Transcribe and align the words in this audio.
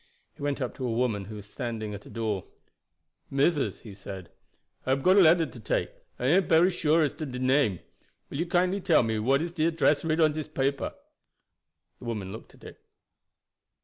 He 0.35 0.41
went 0.41 0.61
up 0.63 0.73
to 0.77 0.87
a 0.87 0.91
woman 0.91 1.25
who 1.25 1.35
was 1.35 1.45
standing 1.45 1.93
at 1.93 2.07
a 2.07 2.09
door. 2.09 2.45
"Missus," 3.29 3.81
he 3.81 3.93
said, 3.93 4.31
"I 4.83 4.89
hab 4.89 5.03
got 5.03 5.15
a 5.17 5.21
letter 5.21 5.45
to 5.45 5.59
take, 5.59 5.91
and 6.17 6.27
I 6.27 6.37
ain't 6.37 6.47
bery 6.49 6.71
sure 6.71 7.03
as 7.03 7.13
to 7.13 7.25
de 7.27 7.37
name. 7.37 7.81
Will 8.31 8.39
you 8.39 8.47
kindly 8.47 8.81
tell 8.81 9.03
me 9.03 9.19
what 9.19 9.43
is 9.43 9.51
de 9.51 9.67
address 9.67 10.03
writ 10.03 10.19
on 10.19 10.33
dis 10.33 10.47
paper?" 10.47 10.95
The 11.99 12.05
woman 12.05 12.31
looked 12.31 12.55
at 12.55 12.63
it. 12.63 12.83